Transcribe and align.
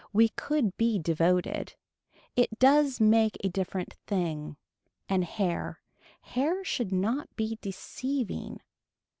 We 0.11 0.29
could 0.29 0.75
be 0.77 0.97
devoted. 0.97 1.75
It 2.35 2.57
does 2.57 2.99
make 2.99 3.37
a 3.43 3.49
different 3.49 3.93
thing. 4.07 4.57
And 5.07 5.23
hair, 5.23 5.79
hair 6.21 6.63
should 6.63 6.91
not 6.91 7.29
be 7.35 7.59
deceiving. 7.61 8.61